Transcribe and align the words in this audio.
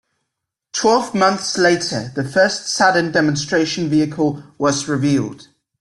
Twelve 0.73 1.13
months 1.13 1.59
later, 1.59 2.11
the 2.15 2.23
first 2.27 2.67
Saturn 2.67 3.11
demonstration 3.11 3.87
vehicle 3.87 4.41
was 4.57 4.87
revealed. 4.87 5.49